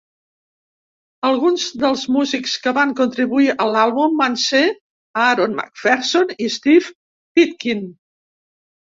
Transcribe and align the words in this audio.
Alguns 1.27 1.65
dels 1.81 2.05
músics 2.13 2.53
que 2.63 2.71
van 2.77 2.93
contribuir 2.99 3.51
a 3.65 3.67
l'àlbum 3.75 4.15
van 4.21 4.37
ser 4.43 4.61
Aaron 5.25 5.53
MacPherson 5.59 6.33
i 6.47 6.49
Steve 6.55 6.91
Pitkin. 7.41 7.85